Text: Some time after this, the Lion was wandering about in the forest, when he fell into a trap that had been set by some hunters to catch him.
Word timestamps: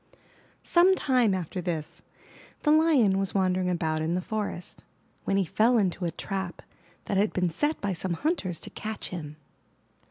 Some 0.63 0.95
time 0.95 1.35
after 1.35 1.61
this, 1.61 2.01
the 2.63 2.71
Lion 2.71 3.19
was 3.19 3.35
wandering 3.35 3.69
about 3.69 4.01
in 4.01 4.15
the 4.15 4.19
forest, 4.23 4.83
when 5.25 5.37
he 5.37 5.45
fell 5.45 5.77
into 5.77 6.05
a 6.05 6.09
trap 6.11 6.63
that 7.05 7.17
had 7.17 7.31
been 7.33 7.51
set 7.51 7.79
by 7.81 7.93
some 7.93 8.13
hunters 8.13 8.59
to 8.61 8.71
catch 8.71 9.09
him. 9.09 9.35